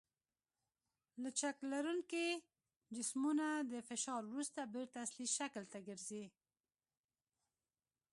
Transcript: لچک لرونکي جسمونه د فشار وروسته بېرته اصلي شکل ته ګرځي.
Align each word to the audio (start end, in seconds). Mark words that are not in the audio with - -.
لچک 1.23 1.57
لرونکي 1.71 2.27
جسمونه 2.95 3.47
د 3.71 3.73
فشار 3.87 4.21
وروسته 4.27 4.59
بېرته 4.73 4.97
اصلي 5.05 5.27
شکل 5.37 5.63
ته 5.71 5.77
ګرځي. 5.87 6.25